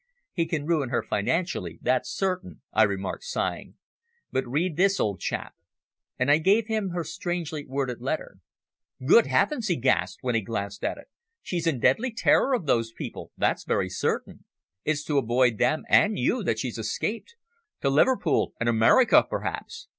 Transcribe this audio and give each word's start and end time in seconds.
"He 0.33 0.47
can 0.47 0.65
ruin 0.65 0.89
her 0.89 1.03
financially, 1.03 1.77
that's 1.79 2.09
certain," 2.09 2.63
I 2.73 2.81
remarked, 2.81 3.23
sighing. 3.23 3.75
"But 4.31 4.47
read 4.47 4.75
this, 4.75 4.99
old 4.99 5.19
chap," 5.19 5.53
and 6.17 6.31
I 6.31 6.39
gave 6.39 6.65
him 6.65 6.89
her 6.89 7.03
strangely 7.03 7.67
worded 7.67 8.01
letter. 8.01 8.37
"Good 9.05 9.27
Heavens!" 9.27 9.67
he 9.67 9.75
gasped, 9.75 10.23
when 10.23 10.33
he 10.33 10.41
glanced 10.41 10.83
at 10.83 10.97
it, 10.97 11.07
"she's 11.43 11.67
in 11.67 11.79
deadly 11.79 12.11
terror 12.11 12.55
of 12.55 12.65
those 12.65 12.91
people, 12.91 13.31
that's 13.37 13.63
very 13.63 13.89
certain. 13.89 14.45
It's 14.83 15.03
to 15.03 15.19
avoid 15.19 15.59
them 15.59 15.83
and 15.87 16.17
you 16.17 16.41
that 16.45 16.57
she's 16.57 16.79
escaped 16.79 17.35
to 17.81 17.89
Liverpool 17.91 18.55
and 18.59 18.67
America, 18.67 19.23
perhaps. 19.29 19.87